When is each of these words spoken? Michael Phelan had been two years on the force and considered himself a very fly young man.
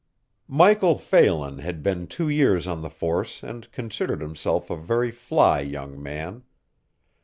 Michael 0.47 0.97
Phelan 0.97 1.59
had 1.59 1.83
been 1.83 2.07
two 2.07 2.27
years 2.27 2.65
on 2.65 2.81
the 2.81 2.89
force 2.89 3.43
and 3.43 3.71
considered 3.71 4.19
himself 4.19 4.71
a 4.71 4.75
very 4.75 5.11
fly 5.11 5.59
young 5.59 6.01
man. 6.01 6.41